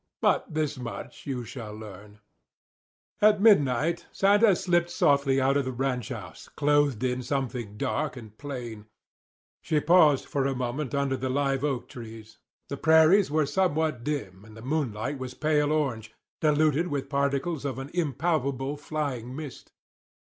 But 0.19 0.51
this 0.51 0.79
much 0.79 1.27
you 1.27 1.45
shall 1.45 1.75
learn: 1.75 2.21
At 3.21 3.39
midnight 3.39 4.07
Santa 4.11 4.55
slipped 4.55 4.89
softly 4.89 5.39
out 5.39 5.57
of 5.57 5.63
the 5.65 5.71
ranch 5.71 6.09
house, 6.09 6.49
clothed 6.49 7.03
in 7.03 7.21
something 7.21 7.77
dark 7.77 8.17
and 8.17 8.35
plain. 8.35 8.87
She 9.61 9.79
paused 9.79 10.25
for 10.25 10.47
a 10.47 10.55
moment 10.55 10.95
under 10.95 11.15
the 11.15 11.29
live 11.29 11.63
oak 11.63 11.87
trees. 11.87 12.39
The 12.67 12.77
prairies 12.77 13.29
were 13.29 13.45
somewhat 13.45 14.03
dim, 14.03 14.43
and 14.43 14.57
the 14.57 14.63
moonlight 14.65 15.19
was 15.19 15.35
pale 15.35 15.71
orange, 15.71 16.11
diluted 16.39 16.87
with 16.87 17.07
particles 17.07 17.63
of 17.63 17.77
an 17.77 17.91
impalpable, 17.93 18.77
flying 18.77 19.35
mist. 19.35 19.71